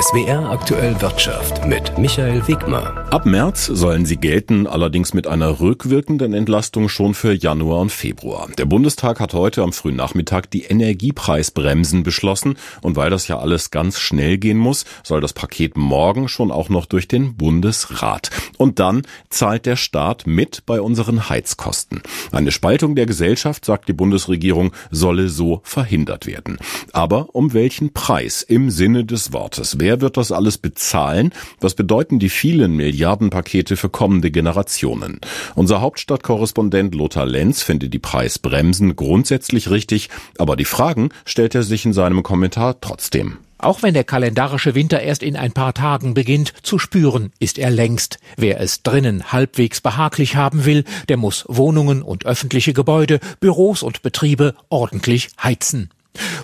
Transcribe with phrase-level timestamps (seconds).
[0.00, 3.04] SWR aktuell Wirtschaft mit Michael Wigmer.
[3.12, 8.48] Ab März sollen sie gelten, allerdings mit einer rückwirkenden Entlastung schon für Januar und Februar.
[8.56, 13.70] Der Bundestag hat heute am frühen Nachmittag die Energiepreisbremsen beschlossen und weil das ja alles
[13.70, 18.30] ganz schnell gehen muss, soll das Paket morgen schon auch noch durch den Bundesrat.
[18.60, 22.02] Und dann zahlt der Staat mit bei unseren Heizkosten.
[22.30, 26.58] Eine Spaltung der Gesellschaft, sagt die Bundesregierung, solle so verhindert werden.
[26.92, 29.78] Aber um welchen Preis im Sinne des Wortes?
[29.78, 31.32] Wer wird das alles bezahlen?
[31.58, 35.20] Was bedeuten die vielen Milliardenpakete für kommende Generationen?
[35.54, 41.86] Unser Hauptstadtkorrespondent Lothar Lenz findet die Preisbremsen grundsätzlich richtig, aber die Fragen stellt er sich
[41.86, 43.38] in seinem Kommentar trotzdem.
[43.62, 47.70] Auch wenn der kalendarische Winter erst in ein paar Tagen beginnt, zu spüren ist er
[47.70, 48.18] längst.
[48.36, 54.00] Wer es drinnen halbwegs behaglich haben will, der muss Wohnungen und öffentliche Gebäude, Büros und
[54.02, 55.90] Betriebe ordentlich heizen.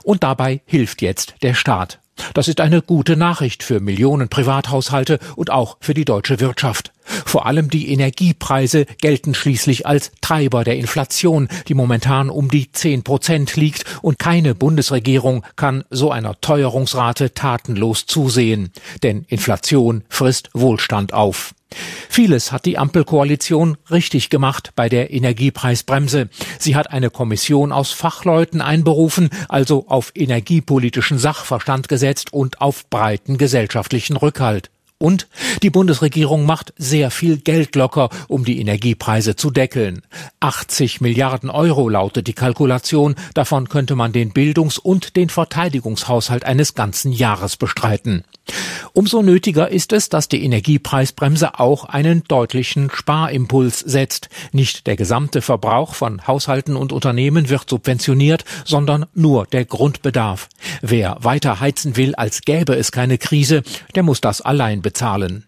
[0.03, 2.01] Und dabei hilft jetzt der Staat.
[2.35, 6.93] Das ist eine gute Nachricht für Millionen Privathaushalte und auch für die deutsche Wirtschaft.
[7.07, 13.05] Vor allem die Energiepreise gelten schließlich als Treiber der Inflation, die momentan um die 10
[13.05, 18.73] Prozent liegt und keine Bundesregierung kann so einer Teuerungsrate tatenlos zusehen.
[19.03, 21.55] Denn Inflation frisst Wohlstand auf.
[22.09, 26.29] Vieles hat die Ampelkoalition richtig gemacht bei der Energiepreisbremse.
[26.59, 33.37] Sie hat eine Kommission aus Fachleuten einberufen, also auf energiepolitischen Sachverstand gesetzt und auf breiten
[33.37, 34.71] gesellschaftlichen Rückhalt.
[34.99, 35.29] Und
[35.63, 40.03] die Bundesregierung macht sehr viel Geld locker, um die Energiepreise zu deckeln.
[40.41, 43.15] 80 Milliarden Euro lautet die Kalkulation.
[43.35, 48.25] Davon könnte man den Bildungs- und den Verteidigungshaushalt eines ganzen Jahres bestreiten.
[48.93, 54.29] Umso nötiger ist es, dass die Energiepreisbremse auch einen deutlichen Sparimpuls setzt.
[54.53, 60.49] Nicht der gesamte Verbrauch von Haushalten und Unternehmen wird subventioniert, sondern nur der Grundbedarf.
[60.81, 63.63] Wer weiter heizen will, als gäbe es keine Krise,
[63.95, 65.43] der muss das allein bezahlen.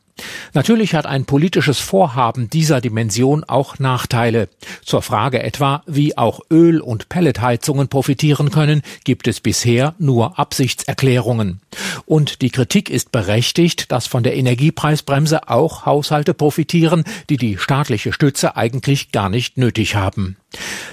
[0.52, 4.48] Natürlich hat ein politisches Vorhaben dieser Dimension auch Nachteile.
[4.84, 11.60] Zur Frage etwa, wie auch Öl- und Pelletheizungen profitieren können, gibt es bisher nur Absichtserklärungen.
[12.04, 18.12] Und die Kritik ist berechtigt, dass von der Energiepreisbremse auch Haushalte profitieren, die die staatliche
[18.12, 20.36] Stütze eigentlich gar nicht nötig haben.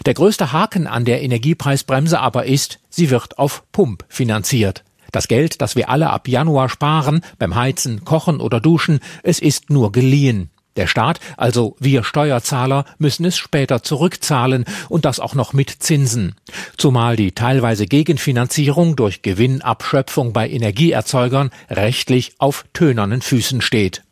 [0.05, 4.84] Der größte Haken an der Energiepreisbremse aber ist, sie wird auf Pump finanziert.
[5.15, 9.69] Das Geld, das wir alle ab Januar sparen, beim Heizen, Kochen oder Duschen, es ist
[9.69, 10.49] nur geliehen.
[10.75, 16.35] Der Staat, also wir Steuerzahler, müssen es später zurückzahlen und das auch noch mit Zinsen.
[16.75, 24.03] Zumal die teilweise Gegenfinanzierung durch Gewinnabschöpfung bei Energieerzeugern rechtlich auf tönernen Füßen steht.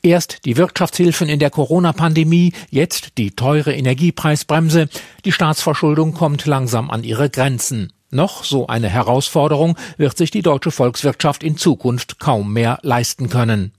[0.00, 4.88] Erst die Wirtschaftshilfen in der Corona-Pandemie, jetzt die teure Energiepreisbremse,
[5.24, 7.92] die Staatsverschuldung kommt langsam an ihre Grenzen.
[8.16, 13.72] Noch so eine Herausforderung wird sich die deutsche Volkswirtschaft in Zukunft kaum mehr leisten können.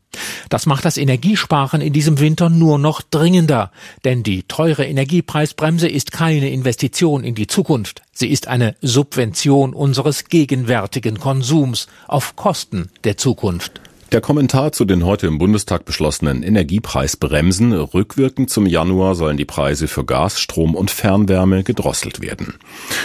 [0.50, 3.72] Das macht das Energiesparen in diesem Winter nur noch dringender,
[4.06, 10.26] denn die teure Energiepreisbremse ist keine Investition in die Zukunft, sie ist eine Subvention unseres
[10.26, 13.82] gegenwärtigen Konsums auf Kosten der Zukunft.
[14.14, 17.74] Der Kommentar zu den heute im Bundestag beschlossenen Energiepreisbremsen.
[17.74, 22.54] Rückwirkend zum Januar sollen die Preise für Gas, Strom und Fernwärme gedrosselt werden.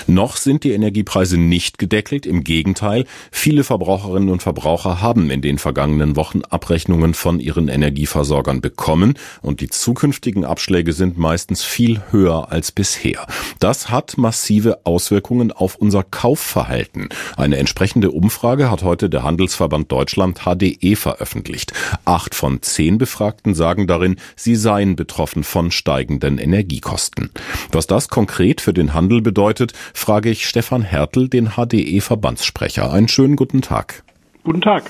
[0.07, 2.25] Noch sind die Energiepreise nicht gedeckelt.
[2.25, 8.61] Im Gegenteil, viele Verbraucherinnen und Verbraucher haben in den vergangenen Wochen Abrechnungen von ihren Energieversorgern
[8.61, 13.27] bekommen und die zukünftigen Abschläge sind meistens viel höher als bisher.
[13.59, 17.09] Das hat massive Auswirkungen auf unser Kaufverhalten.
[17.37, 21.73] Eine entsprechende Umfrage hat heute der Handelsverband Deutschland HDE veröffentlicht.
[22.05, 27.31] Acht von zehn Befragten sagen darin, sie seien betroffen von steigenden Energiekosten.
[27.71, 32.93] Was das konkret für den Handel bedeutet, frage ich Stefan Hertel, den HDE-Verbandssprecher.
[32.93, 34.03] Einen schönen guten Tag.
[34.45, 34.85] Guten Tag.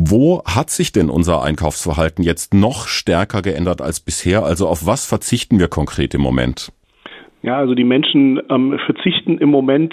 [0.00, 4.44] Wo hat sich denn unser Einkaufsverhalten jetzt noch stärker geändert als bisher?
[4.44, 6.72] Also auf was verzichten wir konkret im Moment?
[7.42, 9.92] Ja, also die Menschen ähm, verzichten im Moment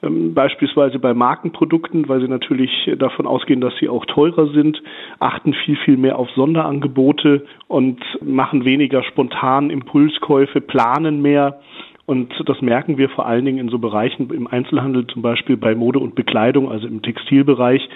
[0.00, 4.80] beispielsweise bei Markenprodukten, weil sie natürlich davon ausgehen, dass sie auch teurer sind,
[5.18, 11.60] achten viel, viel mehr auf Sonderangebote und machen weniger spontan Impulskäufe, planen mehr.
[12.06, 15.74] Und das merken wir vor allen Dingen in so Bereichen im Einzelhandel, zum Beispiel bei
[15.74, 17.86] Mode und Bekleidung, also im Textilbereich,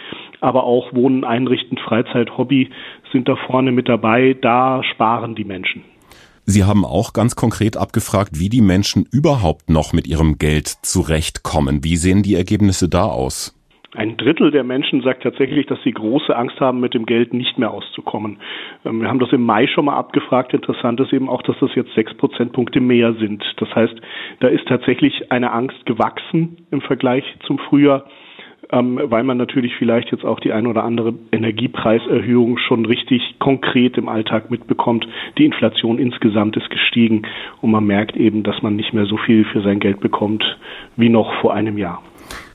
[0.41, 2.69] aber auch Wohnen, Einrichten, Freizeit, Hobby
[3.11, 4.37] sind da vorne mit dabei.
[4.39, 5.92] Da sparen die Menschen.
[6.45, 11.85] Sie haben auch ganz konkret abgefragt, wie die Menschen überhaupt noch mit ihrem Geld zurechtkommen.
[11.85, 13.57] Wie sehen die Ergebnisse da aus?
[13.95, 17.59] Ein Drittel der Menschen sagt tatsächlich, dass sie große Angst haben, mit dem Geld nicht
[17.59, 18.39] mehr auszukommen.
[18.87, 20.55] Ähm, wir haben das im Mai schon mal abgefragt.
[20.55, 23.45] Interessant ist eben auch, dass das jetzt sechs Prozentpunkte mehr sind.
[23.59, 23.95] Das heißt,
[24.41, 28.05] da ist tatsächlich eine Angst gewachsen im Vergleich zum Frühjahr.
[28.73, 33.99] Ähm, weil man natürlich vielleicht jetzt auch die ein oder andere Energiepreiserhöhung schon richtig konkret
[33.99, 35.07] im Alltag mitbekommt.
[35.39, 37.23] Die Inflation insgesamt ist gestiegen
[37.61, 40.43] und man merkt eben, dass man nicht mehr so viel für sein Geld bekommt
[40.97, 42.03] wie noch vor einem Jahr.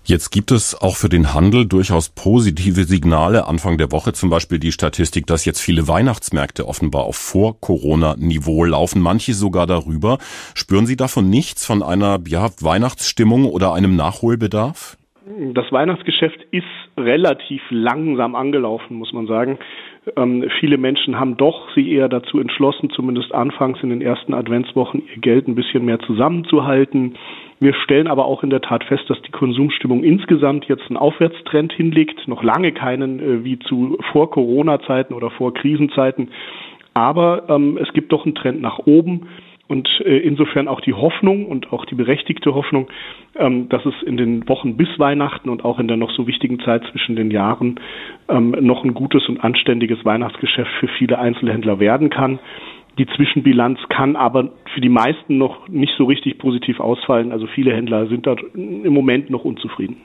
[0.04, 3.46] Jetzt gibt es auch für den Handel durchaus positive Signale.
[3.46, 9.02] Anfang der Woche zum Beispiel die Statistik, dass jetzt viele Weihnachtsmärkte offenbar auf Vor-Corona-Niveau laufen,
[9.02, 10.18] manche sogar darüber.
[10.56, 14.98] Spüren Sie davon nichts, von einer ja, Weihnachtsstimmung oder einem Nachholbedarf?
[15.54, 16.64] Das Weihnachtsgeschäft ist
[16.98, 19.60] relativ langsam angelaufen, muss man sagen.
[20.16, 25.04] Ähm, viele Menschen haben doch sich eher dazu entschlossen, zumindest anfangs in den ersten Adventswochen
[25.14, 27.16] ihr Geld ein bisschen mehr zusammenzuhalten.
[27.60, 31.74] Wir stellen aber auch in der Tat fest, dass die Konsumstimmung insgesamt jetzt einen Aufwärtstrend
[31.74, 36.30] hinlegt, noch lange keinen äh, wie zu vor Corona-Zeiten oder vor Krisenzeiten.
[36.94, 39.28] Aber ähm, es gibt doch einen Trend nach oben
[39.68, 42.88] und äh, insofern auch die Hoffnung und auch die berechtigte Hoffnung,
[43.36, 46.60] ähm, dass es in den Wochen bis Weihnachten und auch in der noch so wichtigen
[46.60, 47.80] Zeit zwischen den Jahren
[48.30, 52.40] ähm, noch ein gutes und anständiges Weihnachtsgeschäft für viele Einzelhändler werden kann.
[52.98, 57.32] Die Zwischenbilanz kann aber für die meisten noch nicht so richtig positiv ausfallen.
[57.32, 59.98] Also viele Händler sind da im Moment noch unzufrieden.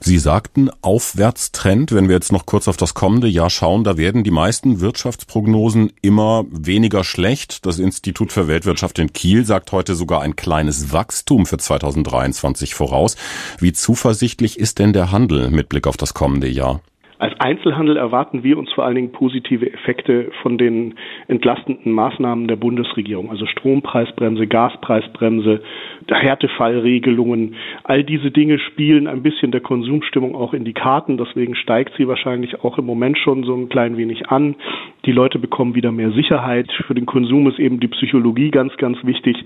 [0.00, 1.92] Sie sagten Aufwärtstrend.
[1.92, 5.92] Wenn wir jetzt noch kurz auf das kommende Jahr schauen, da werden die meisten Wirtschaftsprognosen
[6.02, 7.66] immer weniger schlecht.
[7.66, 13.16] Das Institut für Weltwirtschaft in Kiel sagt heute sogar ein kleines Wachstum für 2023 voraus.
[13.58, 16.80] Wie zuversichtlich ist denn der Handel mit Blick auf das kommende Jahr?
[17.20, 20.94] Als Einzelhandel erwarten wir uns vor allen Dingen positive Effekte von den
[21.26, 25.60] entlastenden Maßnahmen der Bundesregierung, also Strompreisbremse, Gaspreisbremse,
[26.08, 27.56] Härtefallregelungen.
[27.82, 31.18] All diese Dinge spielen ein bisschen der Konsumstimmung auch in die Karten.
[31.18, 34.54] Deswegen steigt sie wahrscheinlich auch im Moment schon so ein klein wenig an.
[35.04, 36.70] Die Leute bekommen wieder mehr Sicherheit.
[36.86, 39.36] Für den Konsum ist eben die Psychologie ganz, ganz wichtig.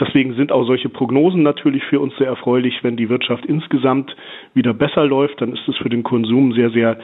[0.00, 2.78] Deswegen sind auch solche Prognosen natürlich für uns sehr erfreulich.
[2.82, 4.14] Wenn die Wirtschaft insgesamt
[4.54, 6.98] wieder besser läuft, dann ist es für den Konsum sehr, sehr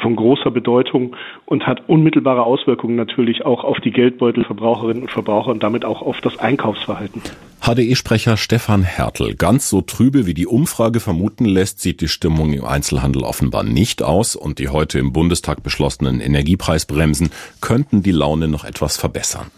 [0.00, 1.14] von großer Bedeutung
[1.46, 6.02] und hat unmittelbare Auswirkungen natürlich auch auf die Geldbeutel Verbraucherinnen und Verbraucher und damit auch
[6.02, 7.22] auf das Einkaufsverhalten.
[7.60, 9.34] HDE-Sprecher Stefan Hertel.
[9.34, 14.02] Ganz so trübe, wie die Umfrage vermuten lässt, sieht die Stimmung im Einzelhandel offenbar nicht
[14.02, 17.30] aus und die heute im Bundestag beschlossenen Energiepreisbremsen
[17.60, 19.48] könnten die Laune noch etwas verbessern.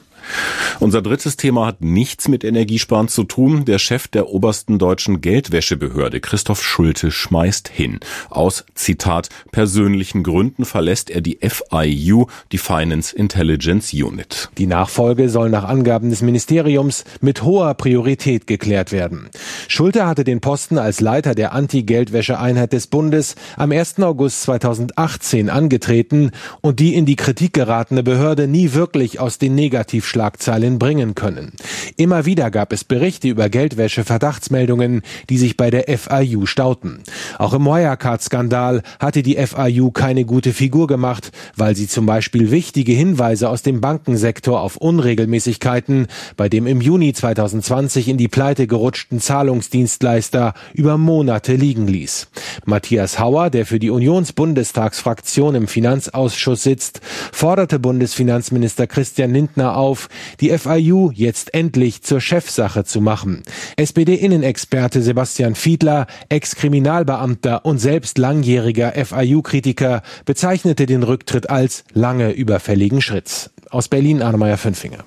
[0.81, 3.67] Unser drittes Thema hat nichts mit Energiesparen zu tun.
[3.67, 8.01] Der Chef der obersten deutschen Geldwäschebehörde, Christoph Schulte, schmeißt hin.
[8.31, 14.49] Aus, Zitat, persönlichen Gründen verlässt er die FIU, die Finance Intelligence Unit.
[14.57, 19.29] Die Nachfolge soll nach Angaben des Ministeriums mit hoher Priorität geklärt werden.
[19.69, 24.01] Schulte hatte den Posten als Leiter der Anti-Geldwäsche-Einheit des Bundes am 1.
[24.01, 26.31] August 2018 angetreten
[26.63, 31.53] und die in die Kritik geratene Behörde nie wirklich aus den Negativschlagzeilen Schlagzeilen bringen können.
[31.97, 35.01] Immer wieder gab es Berichte über Geldwäsche-Verdachtsmeldungen,
[35.31, 37.03] die sich bei der FIU stauten.
[37.41, 42.93] Auch im Wirecard-Skandal hatte die FIU keine gute Figur gemacht, weil sie zum Beispiel wichtige
[42.93, 49.23] Hinweise aus dem Bankensektor auf Unregelmäßigkeiten bei dem im Juni 2020 in die Pleite gerutschten
[49.23, 52.29] Zahlungsdienstleister über Monate liegen ließ.
[52.67, 57.01] Matthias Hauer, der für die Unionsbundestagsfraktion im Finanzausschuss sitzt,
[57.33, 60.11] forderte Bundesfinanzminister Christian Lindner auf,
[60.41, 63.45] die FIU jetzt endlich zur Chefsache zu machen.
[63.77, 67.30] SPD-Innenexperte Sebastian Fiedler, Ex-Kriminalbeamter
[67.63, 73.51] und selbst langjähriger FIU-Kritiker, bezeichnete den Rücktritt als lange überfälligen Schritt.
[73.71, 75.05] Aus Berlin Arnemeyer Fünfinger.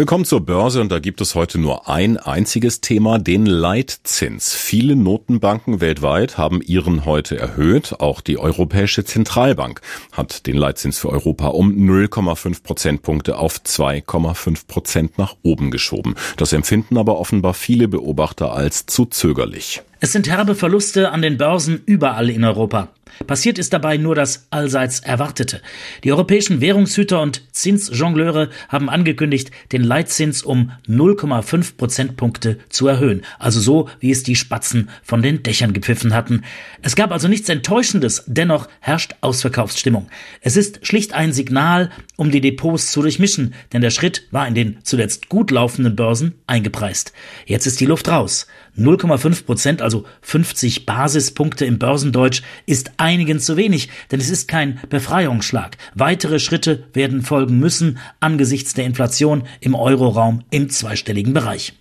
[0.00, 4.54] Willkommen zur Börse und da gibt es heute nur ein einziges Thema, den Leitzins.
[4.54, 7.96] Viele Notenbanken weltweit haben ihren heute erhöht.
[7.98, 15.18] Auch die Europäische Zentralbank hat den Leitzins für Europa um 0,5 Prozentpunkte auf 2,5 Prozent
[15.18, 16.14] nach oben geschoben.
[16.38, 19.82] Das empfinden aber offenbar viele Beobachter als zu zögerlich.
[20.00, 22.88] Es sind herbe Verluste an den Börsen überall in Europa.
[23.26, 25.60] Passiert ist dabei nur das allseits Erwartete.
[26.04, 33.22] Die europäischen Währungshüter und Zinsjongleure haben angekündigt, den Leitzins um 0,5 Prozentpunkte zu erhöhen.
[33.38, 36.42] Also so, wie es die Spatzen von den Dächern gepfiffen hatten.
[36.82, 40.08] Es gab also nichts Enttäuschendes, dennoch herrscht Ausverkaufsstimmung.
[40.40, 44.54] Es ist schlicht ein Signal, um die Depots zu durchmischen, denn der Schritt war in
[44.54, 47.12] den zuletzt gut laufenden Börsen eingepreist.
[47.46, 48.46] Jetzt ist die Luft raus.
[48.80, 54.80] 0,5 Prozent, also 50 Basispunkte im Börsendeutsch, ist einigen zu wenig, denn es ist kein
[54.88, 55.76] Befreiungsschlag.
[55.94, 61.74] Weitere Schritte werden folgen müssen angesichts der Inflation im Euroraum im zweistelligen Bereich.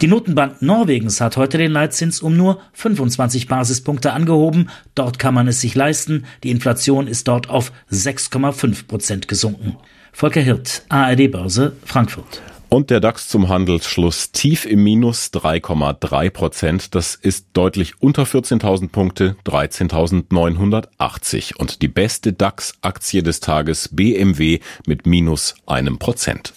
[0.00, 4.68] Die Notenbank Norwegens hat heute den Leitzins um nur 25 Basispunkte angehoben.
[4.94, 6.24] Dort kann man es sich leisten.
[6.42, 9.76] Die Inflation ist dort auf 6,5 Prozent gesunken.
[10.12, 12.42] Volker Hirt, ARD Börse, Frankfurt.
[12.74, 16.96] Und der DAX zum Handelsschluss tief im Minus 3,3 Prozent.
[16.96, 21.54] Das ist deutlich unter 14.000 Punkte, 13.980.
[21.54, 26.52] Und die beste DAX-Aktie des Tages BMW mit minus einem Prozent.